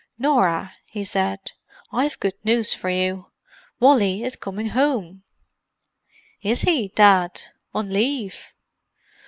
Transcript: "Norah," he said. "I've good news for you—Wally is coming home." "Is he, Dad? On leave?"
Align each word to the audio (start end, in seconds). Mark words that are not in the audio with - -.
"Norah," 0.17 0.73
he 0.91 1.03
said. 1.03 1.51
"I've 1.91 2.19
good 2.19 2.33
news 2.43 2.73
for 2.73 2.89
you—Wally 2.89 4.23
is 4.23 4.35
coming 4.35 4.69
home." 4.69 5.21
"Is 6.41 6.63
he, 6.63 6.87
Dad? 6.95 7.39
On 7.75 7.93
leave?" 7.93 8.47